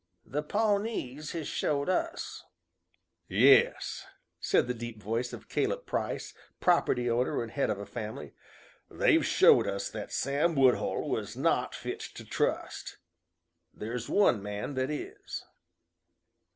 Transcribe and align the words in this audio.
The 0.25 0.41
Pawnees 0.41 1.33
has 1.33 1.47
showed 1.47 1.87
us." 1.87 2.43
"Yes," 3.29 4.07
said 4.39 4.65
the 4.65 4.73
deep 4.73 4.99
voice 4.99 5.31
of 5.31 5.47
Caleb 5.47 5.85
Price, 5.85 6.33
property 6.59 7.07
owner 7.07 7.43
and 7.43 7.51
head 7.51 7.69
of 7.69 7.77
a 7.77 7.85
family; 7.85 8.33
"they've 8.89 9.23
showed 9.23 9.67
us 9.67 9.91
that 9.91 10.11
Sam 10.11 10.55
Woodhull 10.55 11.07
was 11.07 11.37
not 11.37 11.75
fit 11.75 11.99
to 12.15 12.25
trust. 12.25 12.97
There's 13.75 14.09
one 14.09 14.41
man 14.41 14.73
that 14.73 14.89
is." 14.89 15.45